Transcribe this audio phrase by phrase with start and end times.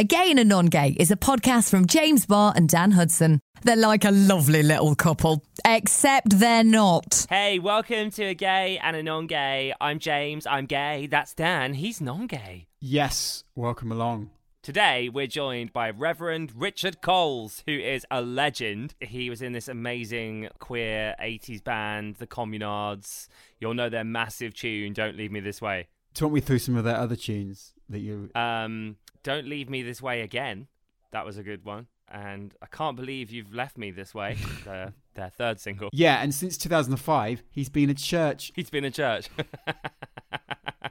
[0.00, 3.40] A Gay and a Non Gay is a podcast from James Barr and Dan Hudson.
[3.64, 7.26] They're like a lovely little couple, except they're not.
[7.28, 9.74] Hey, welcome to a gay and a non gay.
[9.80, 11.08] I'm James, I'm gay.
[11.08, 12.68] That's Dan, he's non gay.
[12.78, 14.30] Yes, welcome along.
[14.62, 18.94] Today, we're joined by Reverend Richard Coles, who is a legend.
[19.00, 23.26] He was in this amazing queer 80s band, the Communards.
[23.58, 25.88] You'll know their massive tune, Don't Leave Me This Way.
[26.14, 28.30] Talk me through some of their other tunes that you.
[28.36, 30.66] Um, Don't Leave Me This Way Again.
[31.10, 31.86] That was a good one.
[32.10, 34.36] And I can't believe you've left me this way.
[34.64, 35.90] their, their third single.
[35.92, 38.52] Yeah, and since 2005, he's been a church.
[38.54, 39.28] He's been in church.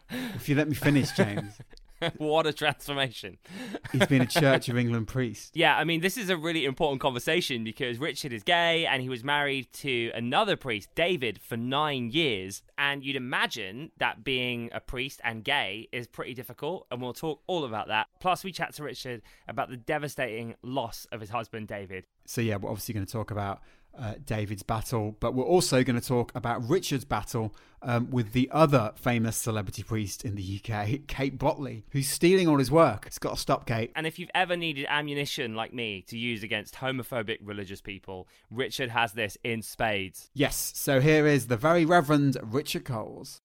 [0.09, 1.57] If you let me finish, James,
[2.17, 3.37] what a transformation.
[3.91, 5.55] he's been a Church of England priest.
[5.55, 9.09] Yeah, I mean, this is a really important conversation because Richard is gay and he
[9.09, 12.63] was married to another priest, David, for nine years.
[12.77, 16.87] And you'd imagine that being a priest and gay is pretty difficult.
[16.91, 18.07] And we'll talk all about that.
[18.19, 22.05] Plus, we chat to Richard about the devastating loss of his husband, David.
[22.25, 23.61] So yeah, we're obviously going to talk about
[23.97, 28.49] uh, David's battle, but we're also going to talk about Richard's battle um, with the
[28.51, 33.05] other famous celebrity priest in the UK, Kate Bottley, who's stealing all his work.
[33.05, 33.91] It's got to stop, Kate.
[33.95, 38.89] And if you've ever needed ammunition like me to use against homophobic religious people, Richard
[38.89, 40.29] has this in spades.
[40.33, 43.41] Yes, so here is the very Reverend Richard Coles.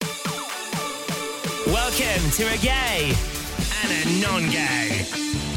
[1.67, 3.15] Welcome to a gay
[3.83, 5.52] and a non gay.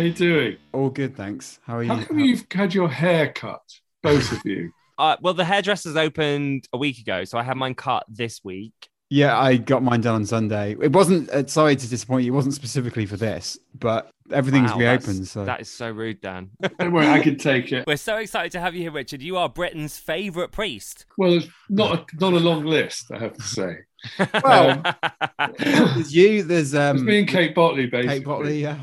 [0.00, 0.56] How you doing?
[0.72, 1.58] All good, thanks.
[1.66, 1.90] How are you?
[1.92, 3.60] How come you've had your hair cut,
[4.02, 4.72] both of you?
[4.98, 8.74] Uh, well, the hairdresser's opened a week ago, so I had mine cut this week.
[9.08, 10.76] Yeah, I got mine done on Sunday.
[10.78, 11.30] It wasn't.
[11.30, 12.34] Uh, sorry to disappoint you.
[12.34, 15.14] It wasn't specifically for this, but everything's Wow, reopened.
[15.20, 16.50] that's- So That is so rude, Dan.
[16.78, 17.86] Don't worry, I can take it.
[17.86, 19.22] We're so excited to have you here, Richard.
[19.22, 21.06] You are Britain's favourite priest.
[21.16, 23.76] Well, there's not a, not a long list, I have to say.
[24.44, 24.82] well,
[25.58, 26.42] there's you.
[26.42, 28.18] There's It's um, me and Kate Bottley, basically.
[28.18, 28.60] Kate Bottley.
[28.60, 28.78] Yeah,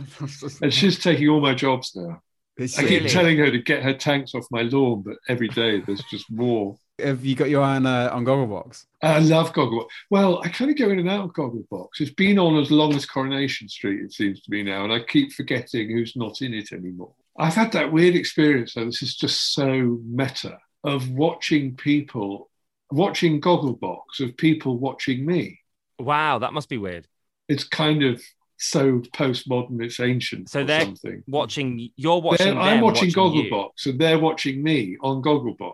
[0.61, 2.21] And she's taking all my jobs now.
[2.57, 2.99] It's- I Really?
[3.01, 6.31] keep telling her to get her tanks off my lawn, but every day there's just
[6.31, 6.75] more.
[6.99, 8.85] have you got your eye on uh, on Gogglebox?
[9.03, 9.85] I love Gogglebox.
[10.09, 11.87] Well, I kind of go in and out of Gogglebox.
[11.99, 14.99] It's been on as long as Coronation Street, it seems to me now, and I
[15.01, 17.13] keep forgetting who's not in it anymore.
[17.37, 18.85] I've had that weird experience, though.
[18.85, 22.49] This is just so meta of watching people,
[22.91, 25.59] watching Gogglebox, of people watching me.
[25.99, 27.07] wow, that must be weird.
[27.49, 28.21] It's kind of
[28.59, 30.49] so postmodern, it's ancient.
[30.49, 31.23] So or they're something.
[31.27, 32.45] Watching, you're watching.
[32.47, 33.15] They're- them I'm watching, you.
[33.15, 35.73] Gogglebox, and they're watching me on Gogglebox.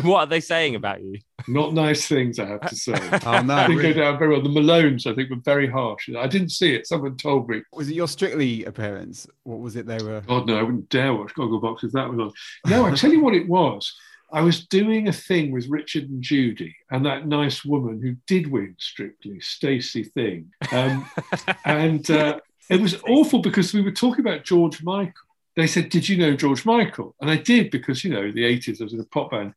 [0.04, 1.18] what are they saying about you?
[1.46, 2.92] Not nice things, I have to say.
[3.24, 3.54] Oh no!
[3.54, 3.94] I didn't really?
[3.94, 4.42] go down very well.
[4.42, 6.10] The Malones, I think, were very harsh.
[6.16, 6.86] I didn't see it.
[6.86, 7.62] Someone told me.
[7.72, 9.26] Was it your Strictly appearance?
[9.44, 10.20] What was it they were?
[10.20, 12.32] God, no, I wouldn't dare watch Gogglebox if that was on.
[12.70, 13.94] No, I tell you what it was.
[14.30, 18.50] I was doing a thing with Richard and Judy and that nice woman who did
[18.50, 20.50] win Strictly, Stacey Thing.
[20.70, 21.08] Um,
[21.64, 25.12] and uh, it was awful because we were talking about George Michael.
[25.56, 27.14] They said, Did you know George Michael?
[27.20, 29.54] And I did because, you know, the 80s, I was in a pop band.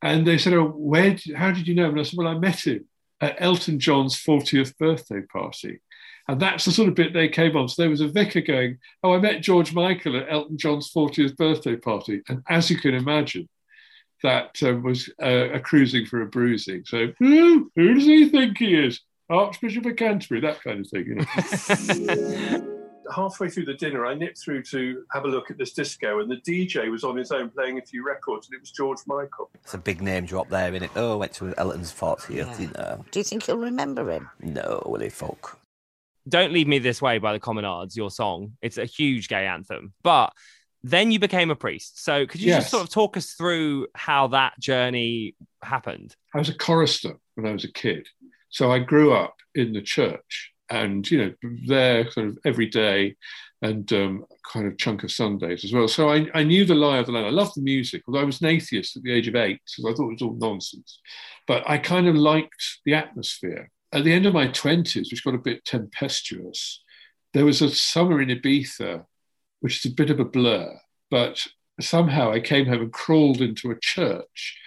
[0.00, 1.14] And they said, Oh, where?
[1.14, 1.90] Did, how did you know him?
[1.90, 2.86] And I said, Well, I met him
[3.20, 5.80] at Elton John's 40th birthday party.
[6.26, 7.68] And that's the sort of bit they came on.
[7.68, 11.36] So there was a vicar going, Oh, I met George Michael at Elton John's 40th
[11.36, 12.22] birthday party.
[12.28, 13.48] And as you can imagine,
[14.22, 16.84] that um, was uh, a cruising for a bruising.
[16.86, 19.00] So, who, who does he think he is?
[19.30, 21.06] Archbishop of Canterbury, that kind of thing.
[21.06, 22.70] You know?
[23.14, 26.30] halfway through the dinner, I nipped through to have a look at this disco, and
[26.30, 29.50] the DJ was on his own playing a few records, and it was George Michael.
[29.54, 30.90] It's a big name drop there, it?
[30.96, 32.58] Oh, went to Elton's 40th, Yeah.
[32.58, 33.04] you know.
[33.10, 34.28] Do you think you'll remember him?
[34.40, 35.58] No, Willie Folk.
[36.28, 38.52] "Don't Leave Me This Way" by the Communards, your song.
[38.62, 40.32] It's a huge gay anthem, but
[40.86, 42.04] then you became a priest.
[42.04, 42.64] So could you Yes.
[42.64, 46.14] just sort of talk us through how that journey happened?
[46.34, 48.06] I was a chorister when I was a kid.
[48.50, 51.34] So I grew up in the church and, you know,
[51.66, 53.16] there sort of every day
[53.62, 55.88] and um, kind of chunk of Sundays as well.
[55.88, 57.26] So I, I knew the lie of the land.
[57.26, 59.88] I loved the music, although I was an atheist at the age of eight, so
[59.88, 61.00] I thought it was all nonsense.
[61.46, 63.70] But I kind of liked the atmosphere.
[63.92, 66.82] At the end of my 20s, which got a bit tempestuous,
[67.32, 69.04] there was a summer in Ibiza,
[69.64, 70.78] which is a bit of a blur,
[71.10, 71.40] but
[71.80, 74.58] somehow I came home and crawled into a church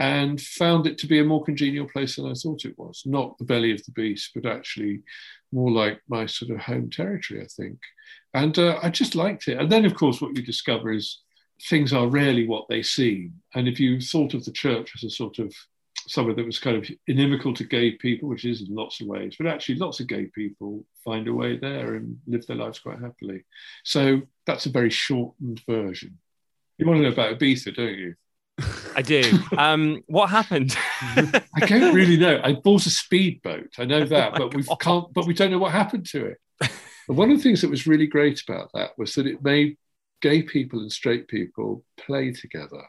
[0.00, 3.04] and found it to be a more congenial place than I thought it was.
[3.06, 5.04] Not the belly of the beast, but actually
[5.52, 7.78] more like my sort of home territory, I think.
[8.34, 9.56] And uh, I just liked it.
[9.56, 11.20] And then, of course, what you discover is
[11.68, 13.34] things are rarely what they seem.
[13.54, 15.54] And if you thought of the church as a sort of
[16.08, 19.36] somewhere that was kind of inimical to gay people, which is in lots of ways,
[19.38, 23.00] but actually lots of gay people find a way there and live their lives quite
[23.00, 23.44] happily.
[23.84, 26.18] So that's a very shortened version.
[26.78, 28.14] You want to know about Ibiza, don't you?
[28.94, 29.22] I do.
[29.56, 30.76] Um, what happened?
[31.00, 32.40] I don't really know.
[32.42, 33.74] I bought a speedboat.
[33.78, 35.12] I know that, Oh but we can't.
[35.12, 36.38] But we don't know what happened to it.
[37.08, 39.76] And one of the things that was really great about that was that it made
[40.20, 42.82] gay people and straight people play together,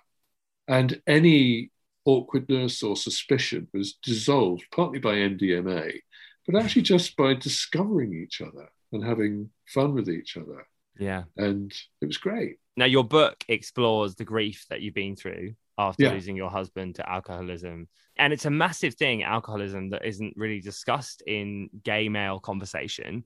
[0.67, 1.70] and any
[2.05, 5.99] awkwardness or suspicion was dissolved partly by MDMA,
[6.47, 10.65] but actually just by discovering each other and having fun with each other,
[10.99, 11.23] yeah.
[11.37, 11.71] and
[12.01, 12.57] it was great.
[12.77, 16.13] Now, your book explores the grief that you've been through after Yeah.
[16.13, 17.87] losing your husband to alcoholism.
[18.17, 23.23] And it's a massive thing, alcoholism, that isn't really discussed in gay male conversation.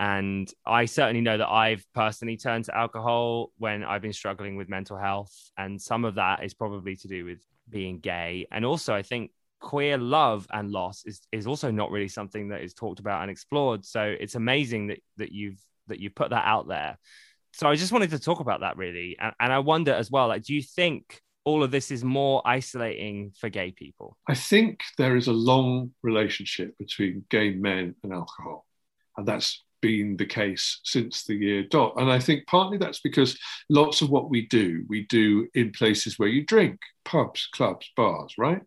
[0.00, 4.68] And I certainly know that I've personally turned to alcohol when I've been struggling with
[4.68, 5.32] mental health.
[5.56, 8.46] And some of that is probably to do with being gay.
[8.50, 9.30] And also, I think
[9.60, 13.30] queer love and loss is, is also not really something that is talked about and
[13.30, 13.84] explored.
[13.84, 16.96] So it's amazing that, that you've that you've put that out there
[17.54, 20.26] so I just wanted to talk about that really, and, and I wonder as well,
[20.28, 24.16] like, do you think all of this is more isolating for gay people?
[24.28, 28.66] I think there is a long relationship between gay men and alcohol,
[29.16, 31.92] and that's been the case since the year dot.
[31.98, 33.38] And I think partly that's because
[33.68, 38.32] lots of what we do, we do in places where you drink, pubs, clubs, bars,
[38.38, 38.62] right?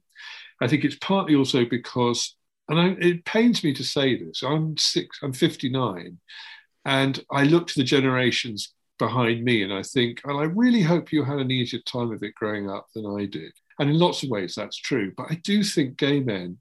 [0.62, 2.36] I think it's partly also because,
[2.70, 6.20] and I, it pains me to say this, I'm six, I'm 59,
[6.86, 11.12] and I look to the generations behind me and I think, and I really hope
[11.12, 13.54] you had an easier time of it growing up than I did.
[13.80, 15.12] And in lots of ways, that's true.
[15.18, 16.60] But I do think gay men,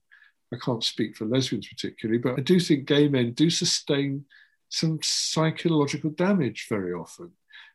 [0.50, 4.24] I can't speak for lesbians particularly, but I do think gay men do sustain
[4.68, 7.30] some psychological damage very often.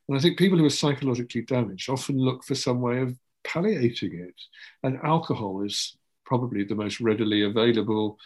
[0.07, 4.19] And I think people who are psychologically damaged often look for some way of palliating
[4.19, 4.35] it.
[4.83, 5.95] And alcohol is
[6.25, 8.17] probably the most readily available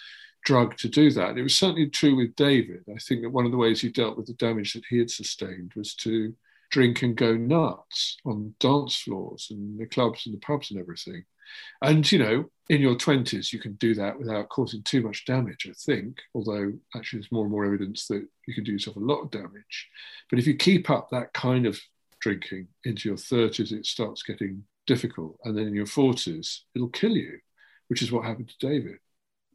[0.45, 1.37] drug to do that.
[1.37, 2.83] It was certainly true with David.
[2.89, 5.09] I think that one of the ways he dealt with the damage that he had
[5.09, 6.33] sustained was to
[6.71, 11.25] drink and go nuts on dance floors and the clubs and the pubs and everything.
[11.81, 15.67] And, you know, in your 20s, you can do that without causing too much damage,
[15.69, 18.99] I think, although actually there's more and more evidence that you can do yourself a
[18.99, 19.89] lot of damage.
[20.29, 21.79] But if you keep up that kind of
[22.19, 25.37] drinking into your 30s, it starts getting difficult.
[25.43, 27.39] And then in your 40s, it'll kill you,
[27.87, 28.97] which is what happened to David.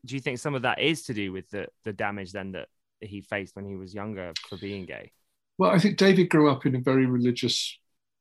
[0.07, 2.69] Do you think some of that is to do with the, the damage then that
[3.01, 5.13] he faced when he was younger for being gay?
[5.59, 7.77] Well, I think David grew up in a very religious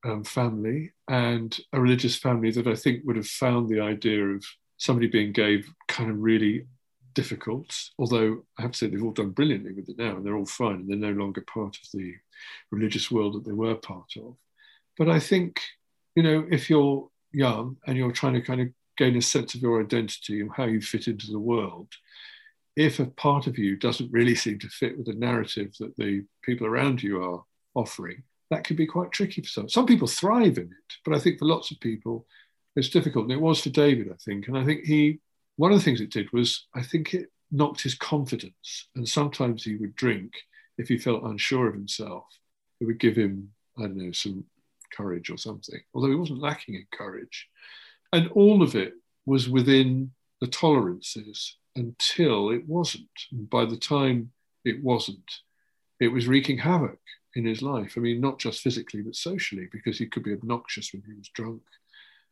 [0.06, 4.46] um, family and a religious family that I think would have found the idea of
[4.78, 6.66] somebody being gay kind of really
[7.14, 7.76] difficult.
[7.98, 10.46] Although I have to say they've all done brilliantly with it now and they're all
[10.46, 12.14] fine and they're no longer part of the
[12.72, 14.36] religious world that they were part of.
[14.98, 15.62] But I think,
[16.16, 18.68] you know, if you're young and you're trying to kind of
[18.98, 21.88] gain a sense of your identity and how you fit into the world,
[22.76, 26.24] if a part of you doesn't really seem to fit with the narrative that the
[26.44, 27.44] people around you are
[27.76, 29.70] offering, that can be quite tricky for some.
[29.70, 32.26] Some people thrive in it, but I think for lots of people,
[32.76, 33.26] it's difficult.
[33.26, 34.48] And it was for David, I think.
[34.48, 35.20] And I think he,
[35.58, 38.88] one of the things it did was, I think it knocked his confidence.
[38.96, 40.34] And sometimes he would drink
[40.78, 42.26] if he felt unsure of himself.
[42.80, 44.46] It would give him, I don't know, some
[44.92, 47.48] courage or something, although he wasn't lacking in courage.
[48.12, 48.94] And all of it
[49.26, 50.12] was within
[50.42, 53.10] the tolerances until it wasn't.
[53.32, 54.32] And by the time
[54.66, 55.32] it wasn't,
[56.00, 57.00] it was wreaking havoc
[57.36, 57.94] in his life.
[57.96, 61.30] I mean, not just physically, but socially, because he could be obnoxious when he was
[61.30, 61.62] drunk.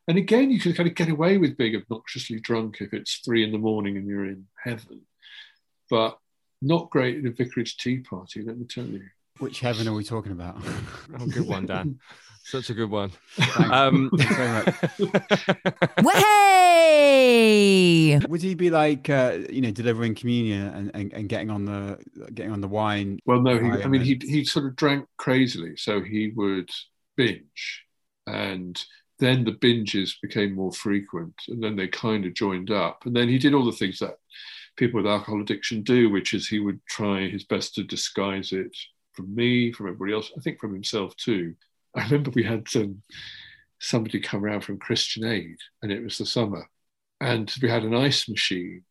[0.08, 3.44] And again, you can kind of get away with being obnoxiously drunk if it's three
[3.44, 5.02] in the morning and you're in heaven,
[5.90, 6.18] but
[6.62, 9.04] not great at a vicarage tea party, let me tell you.
[9.38, 10.56] Which heaven are we talking about?
[11.18, 11.98] Oh, good one, Dan.
[12.44, 13.10] Such a good one.
[13.36, 13.72] Thanks.
[13.72, 14.74] Um, Thanks very much.
[16.04, 18.20] Way!
[18.28, 21.98] Would he be like, uh, you know, delivering communion and, and, and getting on the
[22.32, 23.18] getting on the wine?
[23.26, 25.76] Well, no, he, I mean, he, he sort of drank crazily.
[25.76, 26.70] So he would
[27.16, 27.84] binge.
[28.26, 28.80] And
[29.18, 31.34] then the binges became more frequent.
[31.48, 33.04] And then they kind of joined up.
[33.04, 34.18] And then he did all the things that
[34.76, 38.76] people with alcohol addiction do, which is he would try his best to disguise it
[39.18, 41.56] from me, from everybody else, I think from himself too.
[41.96, 43.02] I remember we had um,
[43.80, 46.68] somebody come around from Christian Aid, and it was the summer.
[47.20, 48.84] And we had an ice machine.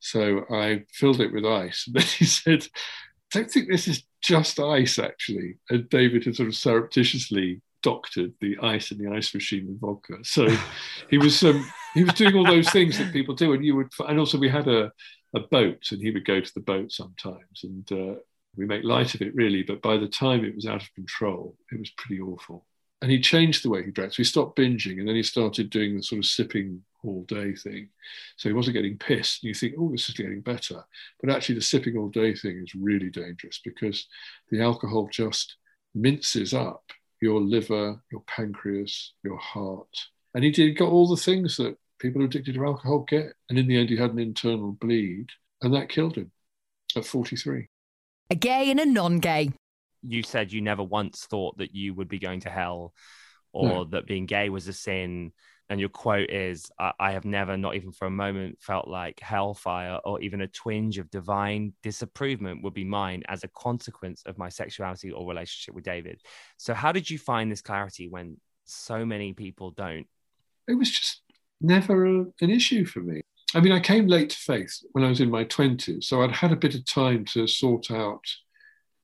[0.00, 1.84] So I filled it with ice.
[1.86, 5.56] And then he said, I don't think this is just ice, actually.
[5.70, 10.18] And David had sort of surreptitiously doctored the ice in the ice machine with vodka.
[10.22, 10.48] So
[11.10, 13.54] he was um, he was doing all those things that people do.
[13.54, 14.92] And you would, and also we had a,
[15.34, 18.14] a boat, and he would go to the boat sometimes, and uh,
[18.56, 19.62] we make light of it really.
[19.62, 22.66] But by the time it was out of control, it was pretty awful.
[23.00, 24.12] And he changed the way he drank.
[24.12, 27.54] So he stopped binging, and then he started doing the sort of sipping all day
[27.54, 27.88] thing.
[28.36, 29.42] So he wasn't getting pissed.
[29.42, 30.84] And you think, oh, this is getting better.
[31.20, 34.06] But actually, the sipping all day thing is really dangerous because
[34.50, 35.56] the alcohol just
[35.94, 36.84] minces up
[37.20, 39.96] your liver, your pancreas, your heart,
[40.34, 43.34] And he did got all the things that people who are addicted to alcohol get.
[43.48, 45.28] And in the end, he had an internal bleed,
[45.60, 46.32] and that killed him
[46.96, 47.68] at 43.
[48.32, 49.50] A gay and a non gay.
[50.02, 52.94] You said you never once thought that you would be going to hell
[53.52, 53.84] or No.
[53.84, 55.32] that being gay was a sin.
[55.68, 59.20] And your quote is, I, I have never, not even for a moment, felt like
[59.20, 64.38] hellfire or even a twinge of divine disapproval would be mine as a consequence of
[64.38, 66.22] my sexuality or relationship with David.
[66.56, 70.06] So, how did you find this clarity when so many people don't?
[70.66, 71.20] it was just
[71.60, 73.20] never a, an issue for me.
[73.54, 76.32] I mean, I came late to faith when I was in my 20s, so I'd
[76.32, 78.24] had a bit of time to sort out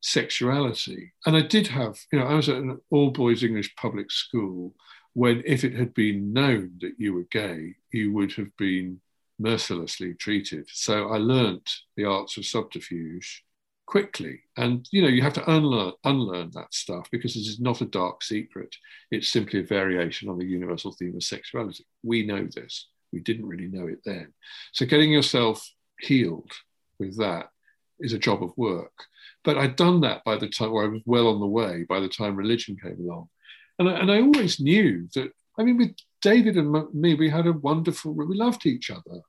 [0.00, 1.12] sexuality.
[1.26, 4.74] And I did have, you know, I was at an all boys English public school
[5.12, 9.00] when, if it had been known that you were gay, you would have been
[9.38, 10.66] mercilessly treated.
[10.72, 13.44] So I learnt the arts of subterfuge
[13.86, 14.40] quickly.
[14.56, 17.86] And, you know, you have to unlearn, unlearn that stuff because this is not a
[17.86, 18.74] dark secret.
[19.10, 21.84] It's simply a variation on the universal theme of sexuality.
[22.02, 22.86] We know this.
[23.12, 24.32] We didn't really know it then.
[24.72, 25.68] So getting yourself
[26.00, 26.52] healed
[26.98, 27.50] with that
[28.00, 28.92] is a job of work.
[29.44, 32.00] But I'd done that by the time, or I was well on the way by
[32.00, 33.28] the time religion came along.
[33.78, 37.46] And I, and I always knew that, I mean, with David and me, we had
[37.46, 39.20] a wonderful, we loved each other.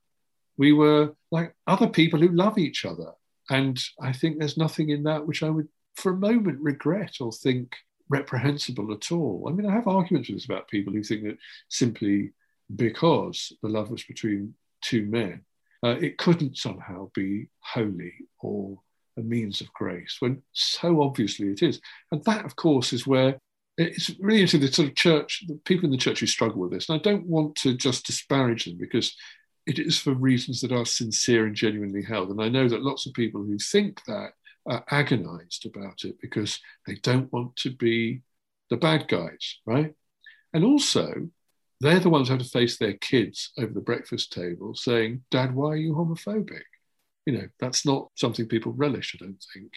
[0.56, 3.12] We were like other people who love each other.
[3.48, 7.32] And I think there's nothing in that which I would, for a moment, regret or
[7.32, 7.76] think
[8.08, 9.46] reprehensible at all.
[9.48, 12.32] I mean, I have arguments with about people who think that simply
[12.76, 15.42] because the love was between two men,
[15.84, 18.78] uh, it couldn't somehow be holy or
[19.16, 21.80] a means of grace, when so obviously it is.
[22.12, 23.38] And that, of course, is where
[23.76, 26.70] it's really into the sort of church, the people in the church who struggle with
[26.70, 26.88] this.
[26.88, 29.16] And I don't want to just disparage them because
[29.66, 32.30] it is for reasons that are sincere and genuinely held.
[32.30, 34.32] And I know that lots of people who think that
[34.66, 38.22] are agonized about it because they don't want to be
[38.68, 39.94] the bad guys, right?
[40.52, 41.28] And also,
[41.80, 45.54] they're the ones who have to face their kids over the breakfast table saying, Dad,
[45.54, 46.62] why are you homophobic?
[47.26, 49.72] You know, that's not something people relish, I don't think.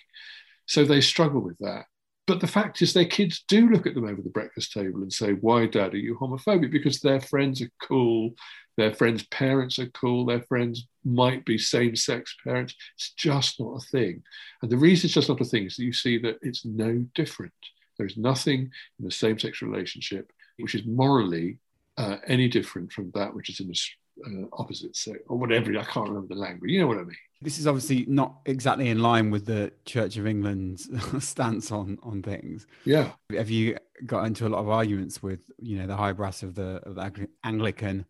[0.65, 1.85] So they struggle with that.
[2.25, 5.11] But the fact is, their kids do look at them over the breakfast table and
[5.11, 6.71] say, Why, Dad, are you homophobic?
[6.71, 8.33] Because their friends are cool,
[8.77, 12.75] their friends' parents are cool, their friends might be same sex parents.
[12.95, 14.23] It's just not a thing.
[14.61, 17.05] And the reason it's just not a thing is that you see that it's no
[17.13, 17.53] different.
[17.97, 21.57] There's nothing in a same sex relationship which is morally
[21.97, 23.79] uh, any different from that which is in the
[24.25, 25.77] uh, opposite sex or whatever.
[25.77, 26.71] I can't remember the language.
[26.71, 27.15] You know what I mean?
[27.41, 30.89] This is obviously not exactly in line with the Church of England's
[31.25, 32.67] stance on on things.
[32.85, 33.11] Yeah.
[33.35, 36.55] Have you got into a lot of arguments with you know the high brass of
[36.55, 38.05] the of the Anglican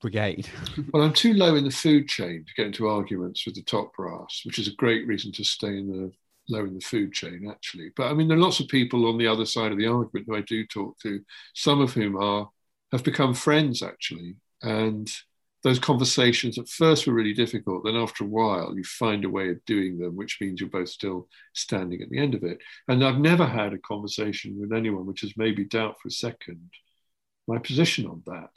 [0.00, 0.48] brigade?
[0.92, 3.94] Well, I'm too low in the food chain to get into arguments with the top
[3.94, 6.12] brass, which is a great reason to stay in the
[6.48, 7.90] low in the food chain, actually.
[7.96, 10.26] But I mean, there are lots of people on the other side of the argument
[10.26, 11.20] who I do talk to,
[11.54, 12.48] some of whom are
[12.92, 15.10] have become friends actually, and
[15.64, 17.84] those conversations at first were really difficult.
[17.84, 20.88] Then after a while, you find a way of doing them, which means you're both
[20.88, 22.58] still standing at the end of it.
[22.88, 26.12] And I've never had a conversation with anyone which has made me doubt for a
[26.12, 26.68] second
[27.48, 28.50] my position on that.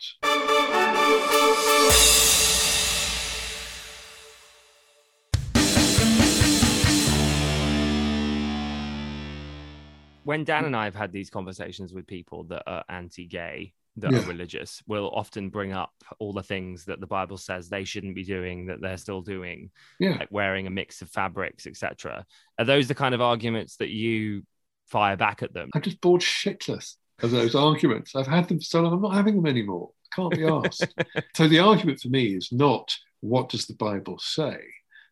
[10.24, 10.65] when Dan hmm.
[10.68, 14.20] and I have had these conversations with people that are anti-gay, that Yeah.
[14.20, 18.16] are religious, will often bring up all the things that the Bible says they shouldn't
[18.16, 20.18] be doing that they're still doing, Yeah.
[20.18, 22.25] like wearing a mix of fabrics, etc.
[22.60, 24.44] Are those the kind of arguments that you
[24.88, 25.70] fire back at them?
[25.74, 28.16] I'm just bored shitless of those arguments.
[28.16, 29.92] I've had them for so long, I'm not having them anymore.
[30.14, 30.94] Can't be asked.
[31.36, 34.58] so the argument for me is not what does the Bible say?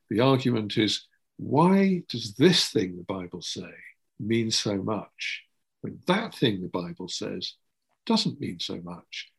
[0.09, 3.71] The argument is why does this thing the Bible say
[4.19, 5.43] mean so much
[5.81, 7.53] when that thing the Bible says
[8.05, 9.31] doesn't mean so much?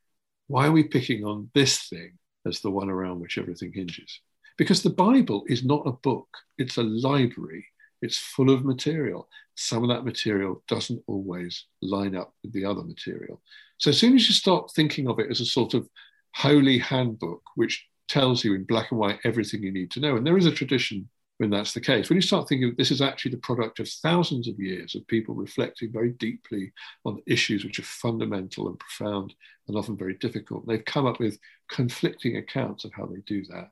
[0.47, 4.21] Why are we picking on this thing as the one around which everything hinges?
[4.57, 6.29] Because the Bible is not a book,
[6.59, 7.67] it's a library.
[8.03, 9.29] It's full of material.
[9.55, 13.41] Some of that material doesn't always line up with the other material.
[13.79, 15.89] So as soon as you start thinking of it as a sort of
[16.35, 20.27] holy handbook, which tells you in black and white everything you need to know, and
[20.27, 23.33] there is a tradition when that's the case, when you start thinking this is actually
[23.33, 26.73] the product of thousands of years of people reflecting very deeply
[27.05, 29.35] on issues which are fundamental and profound
[29.67, 31.39] and often very difficult, they've come up with
[31.69, 33.71] conflicting accounts of how they do that.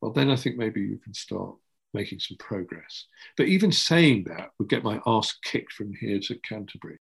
[0.00, 1.54] Well, then I think maybe you can start
[1.94, 3.06] making some progress.
[3.36, 6.98] But even saying that would get my ass kicked from here to Canterbury.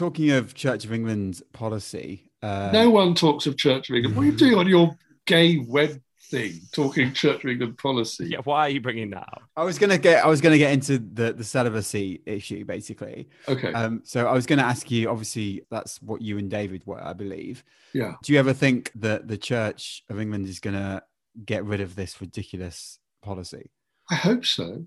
[0.00, 4.16] Talking of Church of England's policy, uh, no one talks of Church of England.
[4.16, 8.28] What are you doing on your gay web thing, talking Church of England policy.
[8.28, 9.42] Yeah, why are you bringing that up?
[9.58, 13.28] I was gonna get I was gonna get into the the celibacy issue basically.
[13.46, 13.74] Okay.
[13.74, 15.10] Um, so I was gonna ask you.
[15.10, 17.62] Obviously, that's what you and David were, I believe.
[17.92, 18.14] yeah.
[18.22, 21.02] Do you ever think that the Church of England is gonna
[21.44, 23.70] get rid of this ridiculous policy?
[24.10, 24.86] I hope so.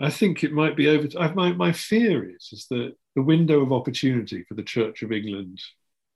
[0.00, 1.06] I think it might be over.
[1.16, 5.10] I, my my fear is is that the window of opportunity for the Church of
[5.10, 5.60] England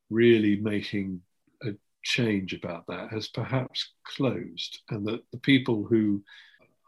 [0.09, 1.21] really making
[1.65, 1.71] a
[2.05, 6.23] change about that has perhaps closed, and that the people who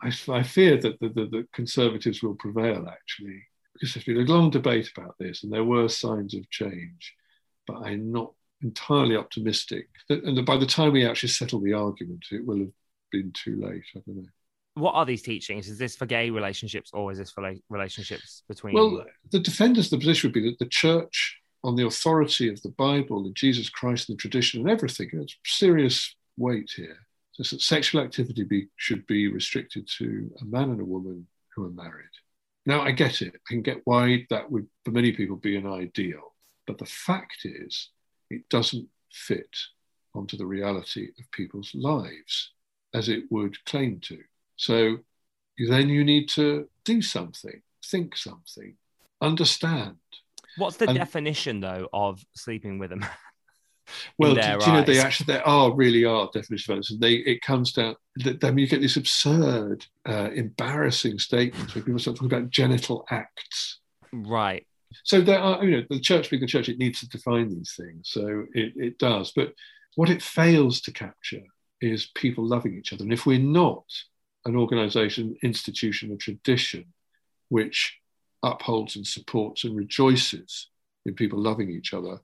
[0.00, 3.42] I, I fear that the, the, the Conservatives will prevail actually,
[3.73, 7.12] because there's been a long debate about this, and there were signs of change,
[7.66, 9.88] but I'm not entirely optimistic.
[10.09, 12.76] And by the time we actually settle the argument, it will have
[13.11, 13.83] been too late.
[13.97, 14.28] I don't know.
[14.75, 15.69] What are these teachings?
[15.69, 18.75] Is this for gay relationships or is this for like, relationships between?
[18.75, 22.61] Well, the defenders of the position would be that the church, on the authority of
[22.62, 26.99] the Bible and Jesus Christ and the tradition and everything, there's serious weight here.
[27.33, 31.64] So that sexual activity be, should be restricted to a man and a woman who
[31.64, 32.07] are married.
[32.66, 33.35] Now, I get it.
[33.35, 36.35] I can get why that would, for many people, be an ideal.
[36.66, 37.90] But the fact is,
[38.31, 39.57] it doesn't fit
[40.14, 42.52] onto the reality of people's lives
[42.95, 44.19] as it would claim to.
[44.56, 44.99] So
[45.68, 48.76] then you need to do something, think something,
[49.20, 49.96] understand.
[50.56, 53.11] What's the and- definition though of sleeping with a man?
[54.18, 56.96] Well, do, do you know they actually there are really are definition of violence.
[56.99, 57.96] They it comes down.
[58.25, 63.04] I mean, you get these absurd, uh, embarrassing statements where people start talking about genital
[63.11, 63.80] acts.
[64.11, 64.66] Right.
[65.02, 67.75] So there are, you know, the church being the church, it needs to define these
[67.76, 68.08] things.
[68.11, 69.32] So it, it does.
[69.34, 69.52] But
[69.96, 71.42] what it fails to capture
[71.80, 73.02] is people loving each other.
[73.02, 73.84] And if we're not
[74.47, 76.87] an organization, institution, a tradition
[77.49, 77.99] which
[78.43, 80.69] upholds and supports and rejoices
[81.07, 82.19] in people loving each other,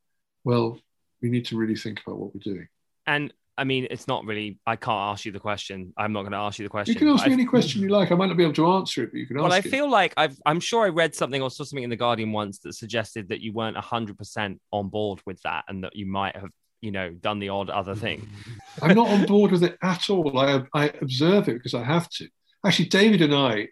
[0.45, 0.79] well,
[1.23, 2.69] we need to really think about what we're doing.
[3.07, 4.59] And I mean, it's not really.
[4.67, 5.93] I can't ask you the question.
[5.99, 6.95] I'm not going to ask you the question.
[6.95, 8.11] You can ask me any question you like.
[8.11, 9.67] I might not be able to answer it, but you can ask Well, I it.
[9.67, 12.61] feel like I've, I'm sure I read something or saw something in the Guardian once
[12.61, 16.49] that suggested that you weren't 100% on board with that and that you might have,
[16.81, 18.29] you know, done the odd other thing.
[18.83, 20.39] I'm not on board with it at all.
[20.39, 22.29] I, I observe it because I have to.
[22.65, 23.69] Actually, David and I,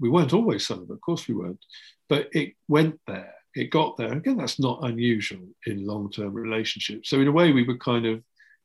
[0.00, 1.64] we weren't always celibate, of course we weren't,
[2.08, 3.34] but it went there.
[3.54, 4.12] It got there.
[4.12, 7.08] Again, that's not unusual in long term relationships.
[7.08, 8.22] So, in a way, we were kind of,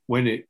[0.08, 0.48] when it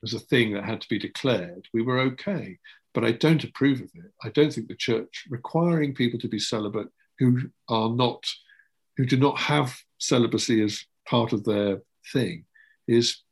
[0.00, 2.58] was a thing that had to be declared, we were okay.
[2.94, 4.10] But I don't approve of it.
[4.22, 8.24] I don't think the church requiring people to be celibate who are not,
[8.96, 12.44] who do not have celibacy as part of their thing
[12.86, 13.22] is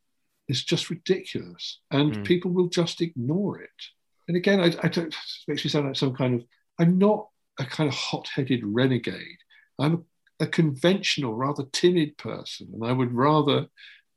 [0.47, 2.23] is just ridiculous, and Mm.
[2.25, 3.81] people will just ignore it.
[4.27, 5.13] And again, I, I don't.
[5.13, 6.45] It makes me sound like some kind of.
[6.79, 9.37] I'm not a kind of hot-headed renegade.
[9.79, 10.05] I'm
[10.39, 13.67] a conventional, rather timid person, and I would rather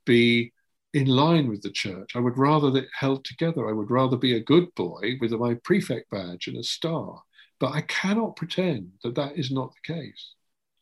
[0.05, 0.53] be
[0.93, 2.15] in line with the church.
[2.15, 3.69] I would rather that it held together.
[3.69, 7.23] I would rather be a good boy with my prefect badge and a star.
[7.59, 10.35] But I cannot pretend that that is not the case.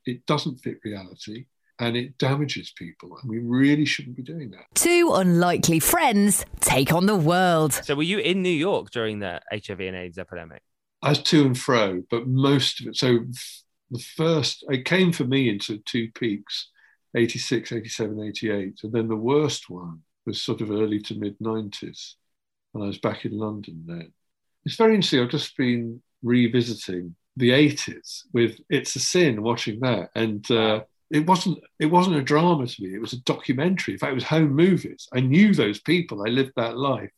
[0.05, 1.47] It doesn't fit reality
[1.83, 3.19] and it damages people.
[3.21, 4.67] And we really shouldn't be doing that.
[4.75, 7.73] Two unlikely friends take on the world.
[7.73, 10.63] So, were you in New York during the HIV and AIDS epidemic?
[11.03, 12.97] I was to and fro, but most of it.
[12.97, 13.19] So
[13.91, 16.69] the first, it came for me into two peaks
[17.17, 18.81] 86, 87, 88.
[18.85, 22.15] And then the worst one was sort of early to mid 90s.
[22.75, 24.13] And I was back in London then.
[24.65, 25.21] It's very interesting.
[25.21, 30.11] I've just been revisiting the 80s with It's a Sin, watching that.
[30.15, 32.95] And uh, it wasn't it wasn't a drama to me.
[32.95, 33.95] It was a documentary.
[33.95, 35.09] In fact, it was home movies.
[35.13, 36.27] I knew those people.
[36.27, 37.11] I lived that life.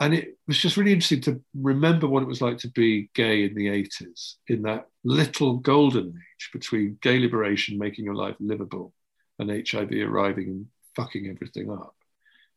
[0.00, 3.44] And it was just really interesting to remember what it was like to be gay
[3.44, 8.94] in the 80s, in that little golden age between gay liberation making your life livable
[9.38, 10.66] and HIV arriving and
[10.96, 11.94] fucking everything up.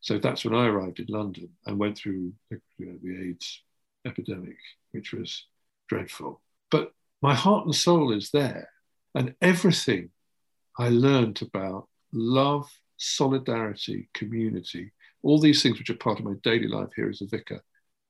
[0.00, 3.62] So that's when I arrived in London and went through you know, the AIDS
[4.06, 4.56] epidemic,
[4.92, 5.46] which was
[5.88, 6.40] dreadful.
[6.70, 8.70] But my heart and soul is there.
[9.14, 10.10] And everything
[10.78, 16.68] I learned about love, solidarity, community, all these things which are part of my daily
[16.68, 17.62] life here as a vicar,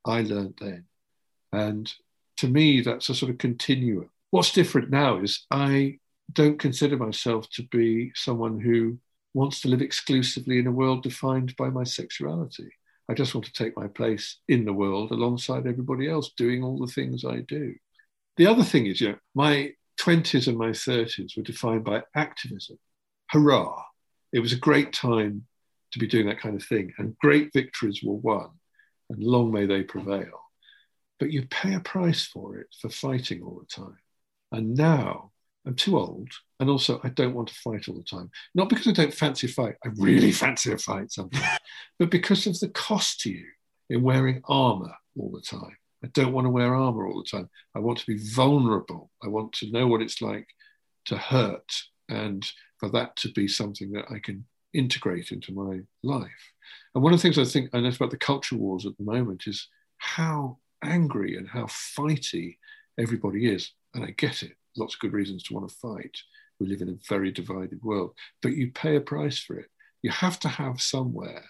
[0.05, 0.85] I learned then.
[1.53, 1.92] And
[2.38, 4.11] to me, that's a sort of continuum.
[4.31, 5.98] What's different now is I
[6.33, 8.98] don't consider myself to be someone who
[9.35, 12.70] wants to live exclusively in a world defined by my sexuality.
[13.09, 16.79] I just want to take my place in the world alongside everybody else doing all
[16.79, 17.74] the things I do.
[18.37, 22.78] The other thing is, you know, my 20s and my 30s were defined by activism.
[23.30, 23.83] Hurrah!
[24.33, 25.46] It was a great time
[25.92, 28.50] to be doing that kind of thing, and great victories were won,
[29.09, 30.40] and long may they prevail.
[31.20, 33.98] But you pay a price for it for fighting all the time.
[34.50, 35.30] And now
[35.66, 36.28] I'm too old,
[36.61, 38.30] and also I don't want to fight all the time.
[38.54, 41.59] Not because I don't fancy a fight, I really fancy a fight sometimes,
[41.98, 43.46] but because of the cost to you.
[43.88, 45.76] in wearing armor all the time.
[46.05, 47.49] I don't want to wear armor all the time.
[47.75, 49.11] I want to be vulnerable.
[49.23, 50.47] I want to know what it's like
[51.07, 51.73] to hurt
[52.11, 56.53] and for that to be something that I can integrate into my life.
[56.95, 59.05] And one of the things I think I know about the culture wars at the
[59.05, 62.59] moment is how angry and how fighty
[62.99, 63.73] everybody is.
[63.95, 64.53] And I get it.
[64.77, 66.19] Lots of good reasons to want to fight.
[66.61, 68.12] We live in a very divided world,
[68.43, 69.71] but you pay a price for it.
[70.03, 71.47] You have to have somewhere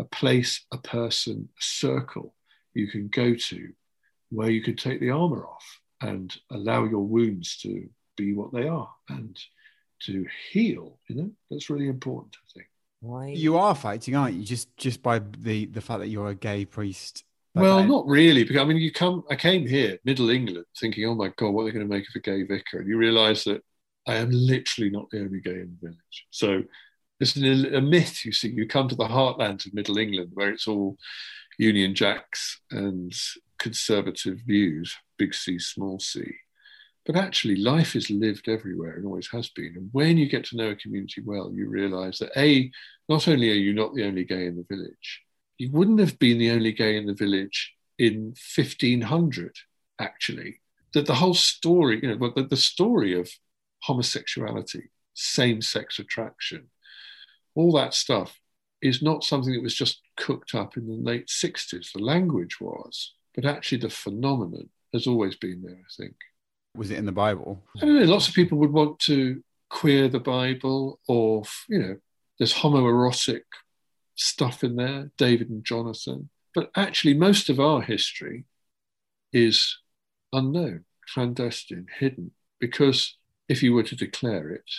[0.00, 2.34] a place, a person, a circle
[2.74, 3.68] you can go to
[4.30, 8.68] where you can take the armor off and allow your wounds to be what they
[8.68, 9.38] are and
[10.02, 10.98] to heal.
[11.08, 12.68] You know, that's really important, I think.
[13.00, 13.28] Why?
[13.28, 14.44] You are fighting, aren't you?
[14.44, 17.24] Just just by the the fact that you're a gay priest.
[17.54, 19.24] Like, Well, I- not really, because I mean, you come.
[19.30, 22.08] I came here, Middle England, thinking, "Oh my God, what are they going to make
[22.08, 23.62] of a gay vicar?" And you realise that
[24.06, 26.26] I am literally not the only gay in the village.
[26.30, 26.64] So
[27.20, 28.24] it's an, a myth.
[28.24, 30.96] You see, you come to the heartlands of Middle England, where it's all
[31.58, 33.14] Union Jacks and
[33.58, 36.24] conservative views, big C, small c.
[37.04, 39.74] But actually, life is lived everywhere and always has been.
[39.76, 42.70] And when you get to know a community well, you realise that a,
[43.08, 45.22] not only are you not the only gay in the village,
[45.58, 49.56] you wouldn't have been the only gay in the village in 1500
[50.00, 50.60] actually
[50.94, 53.28] that the whole story you know the, the story of
[53.82, 56.68] homosexuality same-sex attraction
[57.54, 58.38] all that stuff
[58.80, 63.14] is not something that was just cooked up in the late 60s the language was
[63.34, 66.14] but actually the phenomenon has always been there i think
[66.78, 67.62] was it in the Bible?
[67.76, 68.04] I don't know.
[68.04, 71.96] Lots of people would want to queer the Bible, or you know,
[72.38, 73.42] there's homoerotic
[74.14, 76.30] stuff in there, David and Jonathan.
[76.54, 78.44] But actually, most of our history
[79.32, 79.78] is
[80.32, 83.16] unknown, clandestine, hidden, because
[83.48, 84.70] if you were to declare it,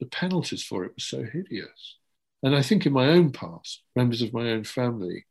[0.00, 1.96] the penalties for it were so hideous.
[2.44, 5.24] And I think in my own past, members of my own family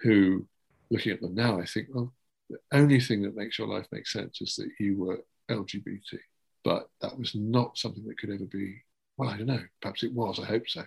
[0.00, 0.46] who,
[0.90, 2.12] looking at them now, I think, well,
[2.50, 6.18] the only thing that makes your life make sense is that you were LGBT.
[6.64, 8.82] But that was not something that could ever be,
[9.16, 10.82] well, I don't know, perhaps it was, I hope so.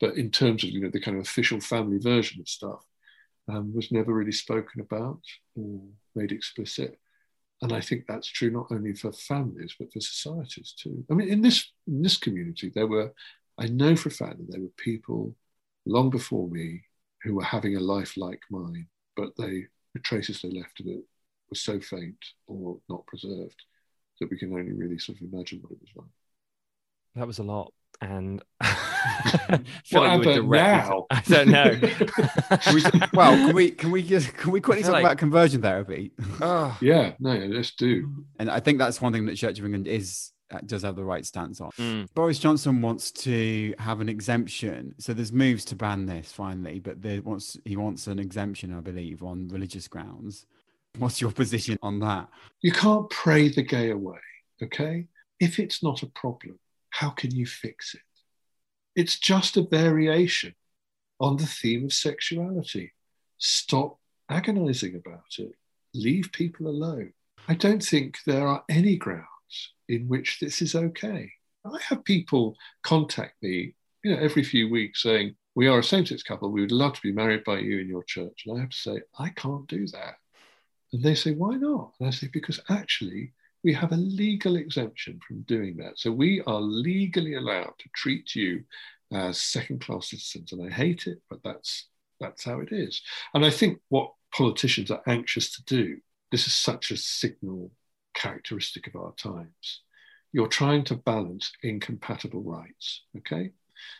[0.00, 2.84] But in terms of, you know, the kind of official family version of stuff,
[3.48, 5.20] um, was never really spoken about
[5.54, 5.80] or
[6.16, 6.98] made explicit.
[7.60, 11.04] And I think that's true not only for families, but for societies too.
[11.08, 13.12] I mean, in this, in this community, there were,
[13.62, 15.36] I know for a fact that there were people
[15.86, 16.82] long before me
[17.22, 21.04] who were having a life like mine, but they, the traces they left of it
[21.48, 23.62] were so faint or not preserved
[24.18, 26.06] that we can only really sort of imagine what it was like.
[27.14, 27.72] That was a lot.
[28.00, 31.06] And What you were happened now?
[31.10, 31.80] I don't know.
[33.12, 36.10] Well, can we can we just can we quickly talk like- about conversion therapy?
[36.40, 38.24] oh, Yeah, no, let's do.
[38.40, 40.32] And I think that's one thing that Church of England is
[40.66, 41.70] does have the right stance on.
[41.72, 42.08] Mm.
[42.14, 47.02] Boris Johnson wants to have an exemption, so there's moves to ban this finally, but
[47.02, 50.46] there wants he wants an exemption, I believe, on religious grounds.
[50.98, 52.28] What's your position on that?
[52.60, 54.18] You can't pray the gay away,
[54.62, 55.06] okay?
[55.40, 56.58] If it's not a problem,
[56.90, 58.02] how can you fix it?
[58.94, 60.54] It's just a variation
[61.18, 62.92] on the theme of sexuality.
[63.38, 65.52] Stop agonizing about it.
[65.94, 67.12] Leave people alone.
[67.48, 69.26] I don't think there are any grounds
[69.88, 71.30] in which this is okay.
[71.64, 76.22] I have people contact me, you know, every few weeks saying, "We are a same-sex
[76.22, 76.50] couple.
[76.50, 78.76] We would love to be married by you in your church." And I have to
[78.76, 80.16] say, "I can't do that."
[80.92, 81.94] And they say, why not?
[81.98, 83.32] And I say, because actually,
[83.64, 85.98] we have a legal exemption from doing that.
[85.98, 88.64] So we are legally allowed to treat you
[89.12, 90.52] as second class citizens.
[90.52, 91.88] And I hate it, but that's,
[92.20, 93.00] that's how it is.
[93.34, 95.98] And I think what politicians are anxious to do,
[96.30, 97.70] this is such a signal
[98.14, 99.82] characteristic of our times.
[100.32, 103.52] You're trying to balance incompatible rights, okay?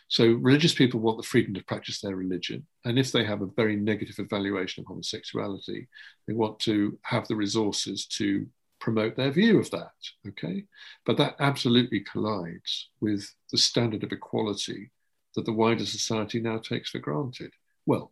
[0.07, 2.65] So religious people want the freedom to practice their religion.
[2.85, 5.87] And if they have a very negative evaluation of homosexuality,
[6.27, 8.47] they want to have the resources to
[8.79, 9.91] promote their view of that.
[10.27, 10.65] Okay.
[11.05, 14.91] But that absolutely collides with the standard of equality
[15.35, 17.51] that the wider society now takes for granted.
[17.85, 18.11] Well,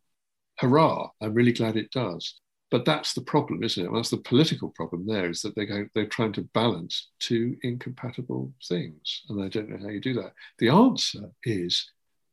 [0.57, 2.39] hurrah, I'm really glad it does.
[2.71, 3.91] But that's the problem, isn't it?
[3.91, 7.57] Well, that's the political problem there, is that they go, they're trying to balance two
[7.63, 9.23] incompatible things.
[9.27, 10.33] And I don't know how you do that.
[10.57, 11.91] The answer is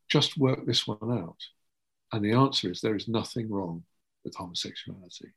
[0.08, 1.42] just work this one out.
[2.12, 3.82] And the answer is there is nothing wrong
[4.24, 5.32] with homosexuality.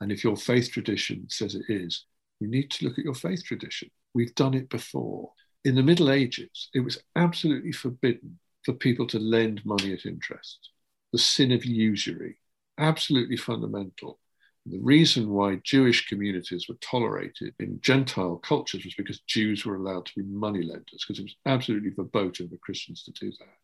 [0.00, 2.06] And if your faith tradition says it is,
[2.40, 3.90] you need to look at your faith tradition.
[4.14, 5.30] We've done it before.
[5.64, 10.70] In the Middle Ages, it was absolutely forbidden for people to lend money at interest.
[11.12, 12.38] The sin of usury,
[12.78, 14.18] absolutely fundamental.
[14.66, 20.06] The reason why Jewish communities were tolerated in Gentile cultures was because Jews were allowed
[20.06, 23.58] to be money lenders, because it was absolutely verboten for Christians to do that.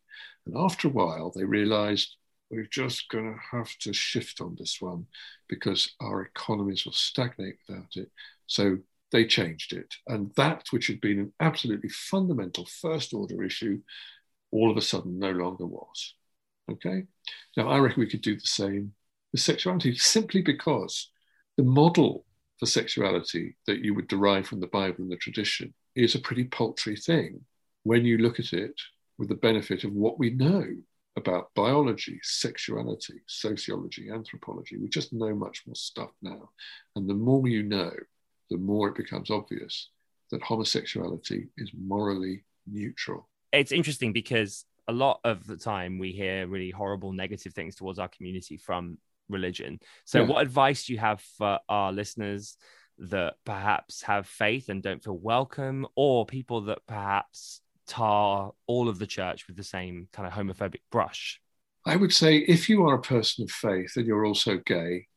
[0.45, 2.15] And after a while, they realized
[2.49, 5.05] we're just going to have to shift on this one
[5.47, 8.09] because our economies will stagnate without it.
[8.47, 8.77] So
[9.11, 9.93] they changed it.
[10.07, 13.81] And that, which had been an absolutely fundamental first order issue,
[14.51, 16.15] all of a sudden no longer was.
[16.71, 17.03] Okay?
[17.55, 18.93] Now, I reckon we could do the same
[19.37, 21.11] with sexuality simply because
[21.57, 22.25] the model
[22.57, 26.45] for sexuality that you would derive from the Bible and the tradition is a pretty
[26.45, 27.39] paltry thing
[27.83, 28.73] when you look at it
[29.19, 30.65] with the benefit of what we know
[31.17, 34.77] about biology, sexuality, sociology, anthropology.
[34.77, 36.49] We just know much more stuff now.
[36.95, 37.91] And the more you know,
[38.49, 39.89] the more it becomes obvious
[40.31, 43.29] that homosexuality is morally neutral.
[43.53, 47.99] It's interesting because a lot of the time we hear really horrible negative things towards
[47.99, 48.97] our community from
[49.29, 49.79] religion.
[50.05, 50.27] So, Yeah.
[50.27, 52.57] what advice do you have for our listeners
[52.99, 58.99] that perhaps have faith and don't feel welcome, or people that perhaps tar all of
[58.99, 61.39] the church with the same kind of homophobic brush?
[61.85, 65.07] I would say if you are a person of faith and you're also gay,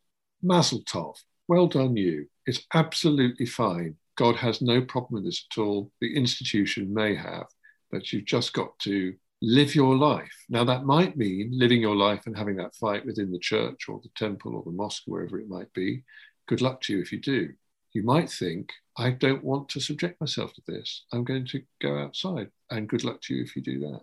[0.42, 1.16] mazel tov,
[1.48, 2.28] well done you.
[2.46, 3.96] It's absolutely fine.
[4.16, 5.90] God has no problem with this at all.
[6.00, 7.46] The institution may have,
[7.90, 10.44] but you've just got to live your life.
[10.48, 14.00] Now, that might mean living your life and having that fight within the church or
[14.03, 16.03] the temple or the mosque, wherever it might be.
[16.46, 17.50] Good luck to you if you do.
[17.92, 21.05] You might think, I don't want to subject myself to this.
[21.12, 22.50] I'm going to go outside.
[22.70, 24.03] And good luck to you if you do that.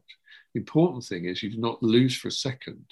[0.54, 2.86] The important thing is you do not lose for a second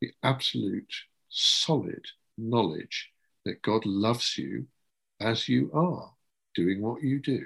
[0.00, 0.92] the absolute
[1.28, 2.04] solid
[2.36, 3.10] knowledge
[3.44, 4.66] that God loves you
[5.20, 6.12] as you are
[6.54, 7.44] doing what you do.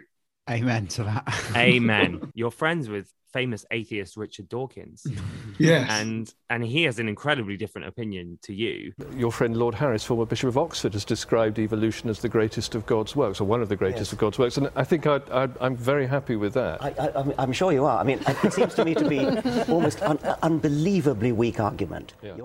[0.49, 1.53] Amen to that.
[1.57, 2.31] Amen.
[2.35, 5.07] You're friends with famous atheist Richard Dawkins,
[5.59, 5.87] Yes.
[5.91, 8.93] and and he has an incredibly different opinion to you.
[9.15, 12.87] Your friend Lord Harries, former Bishop of Oxford, has described evolution as the greatest of
[12.87, 14.13] God's works, or one of the greatest Yes.
[14.13, 16.83] of God's works, and I think I, I, I'm very happy with that.
[16.83, 17.99] I, I, I'm- I'm sure you are.
[17.99, 19.19] I mean, it seems to me to be
[19.73, 22.15] almost un- unbelievably weak argument.
[22.23, 22.37] Yeah.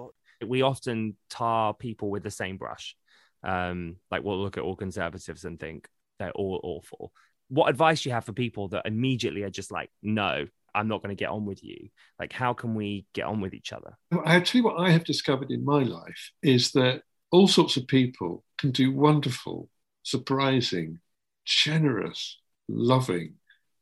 [0.46, 2.98] We often tar people with the same brush.
[3.44, 5.88] Um, like we'll look at all conservatives and think
[6.20, 7.12] they're all awful.
[7.50, 11.02] What advice do you have for people that immediately are just like, no, I'm not
[11.02, 11.90] going to get on with you?
[12.20, 13.98] Like, how can we get on with each other?
[14.26, 18.72] Actually, what I have discovered in my life is that all sorts of people can
[18.72, 19.70] do wonderful,
[20.04, 21.00] surprising,
[21.46, 23.36] generous, loving,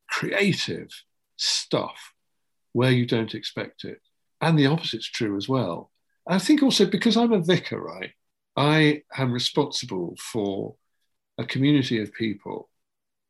[0.09, 0.89] creative
[1.37, 2.13] stuff
[2.73, 3.99] where you don't expect it.
[4.41, 5.91] And the opposite's true as well.
[6.27, 8.11] I think also because I'm a vicar, right,
[8.55, 10.75] I am responsible for
[11.37, 12.69] a community of people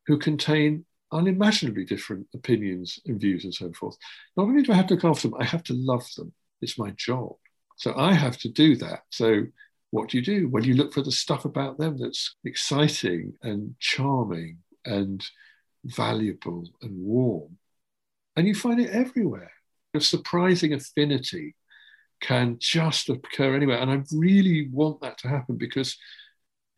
[0.06, 3.96] who contain unimaginably different opinions and views and so forth.
[4.36, 6.32] Not only do I have to look after them, I have to love them.
[6.60, 7.36] It's my job.
[7.76, 9.00] So I have to do that.
[9.10, 9.46] So
[9.90, 10.48] what do you do?
[10.48, 15.22] Well, you look for the stuff about them that's exciting and charming and
[15.84, 17.58] valuable and warm.
[18.36, 19.52] And you find it everywhere.
[19.94, 21.54] A surprising affinity
[22.22, 23.78] can just occur anywhere.
[23.78, 25.98] And I really want that to happen because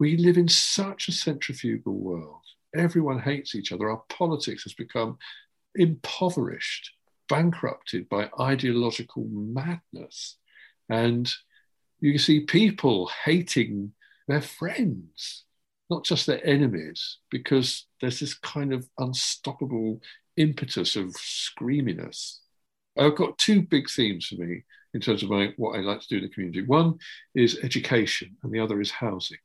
[0.01, 2.44] we live in such a centrifugal world.
[2.75, 3.91] Everyone hates each other.
[3.91, 5.19] Our politics has become
[5.75, 6.93] impoverished,
[7.29, 10.37] bankrupted by ideological madness.
[10.89, 11.31] And
[12.01, 13.93] you see people hating
[14.29, 15.45] their friends,
[15.91, 20.01] not just their enemies, because there's this kind of unstoppable
[20.37, 22.39] impetus of screaminess.
[22.99, 26.09] I've got two big themes for me in terms of my, what I like to
[26.09, 26.63] do in the community.
[26.63, 26.99] One
[27.35, 29.39] is education, and the other is housing.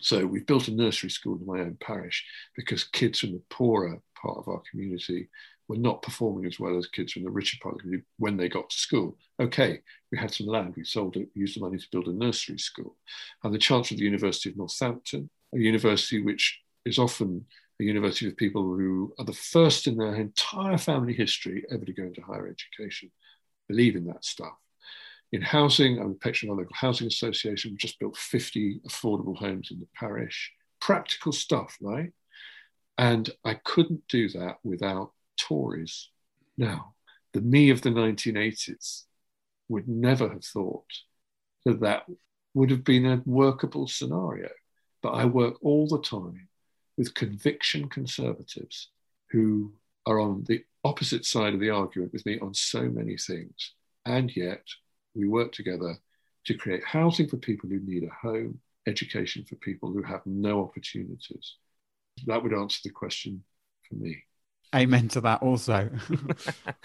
[0.00, 4.00] So we've built a nursery school in my own parish because kids from the poorer
[4.20, 5.28] part of our community
[5.68, 8.36] were not performing as well as kids from the richer part of the community when
[8.36, 9.16] they got to school.
[9.40, 9.80] Okay,
[10.12, 12.58] we had some land, we sold it, we used the money to build a nursery
[12.58, 12.96] school.
[13.42, 17.46] And the Chancellor of the University of Northampton, a university which is often
[17.80, 21.92] a university of people who are the first in their entire family history ever to
[21.92, 23.10] go into higher education,
[23.68, 24.52] believe in that stuff.
[25.34, 27.72] In housing, I'm a patron of a local housing association.
[27.72, 30.52] We've just built 50 affordable homes in the parish.
[30.80, 32.12] Practical stuff, right?
[32.98, 36.08] And I couldn't do that without Tories.
[36.56, 36.94] Now,
[37.32, 39.06] the me of the 1980s
[39.68, 40.86] would never have thought
[41.64, 42.04] that that
[42.54, 44.50] would have been a workable scenario.
[45.02, 46.48] But I work all the time
[46.96, 48.90] with conviction conservatives
[49.30, 49.74] who
[50.06, 53.72] are on the opposite side of the argument with me on so many things.
[54.06, 54.62] And yet
[55.14, 55.96] we work together
[56.46, 60.62] to create housing for people who need a home, education for people who have no
[60.62, 61.56] opportunities.
[62.26, 63.44] That would answer the question
[63.88, 64.22] for me.
[64.74, 65.88] Amen to that also.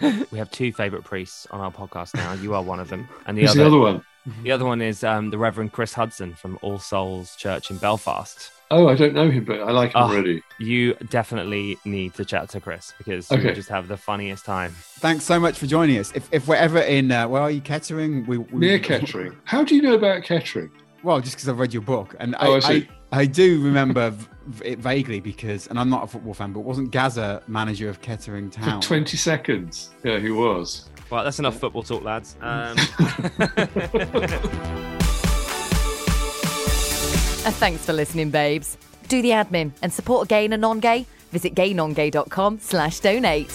[0.30, 2.34] we have two favorite priests on our podcast now.
[2.34, 4.04] You are one of them, and the Who's other, the other one?
[4.42, 8.50] The other one is um, the Reverend Chris Hudson from All Souls Church in Belfast.
[8.72, 10.08] Oh, I don't know him, but I like him Oh.
[10.10, 10.42] already.
[10.58, 13.48] You definitely need to chat to Chris because Okay.
[13.48, 14.72] you just have the funniest time.
[14.78, 16.12] Thanks so much for joining us.
[16.14, 18.24] If, if we're ever in, uh, where are you, Kettering?
[18.26, 19.36] We, we, Near Kettering.
[19.44, 20.70] How do you know about Kettering?
[21.02, 22.88] Well, just because I've read your book, and Oh, I, I see.
[23.10, 26.52] I, I do remember v- v- it vaguely because, and I'm not a football fan,
[26.52, 28.80] but wasn't Gazza manager of Kettering Town?
[28.82, 29.90] For 20 seconds.
[30.04, 30.90] Yeah, he was.
[31.10, 32.36] Well, that's enough football talk, lads.
[32.40, 32.76] Um,
[37.44, 38.76] And thanks for listening, babes.
[39.08, 41.06] Do the admin and support a gay and a non-gay.
[41.32, 43.50] Visit gaynongay.com slash donate.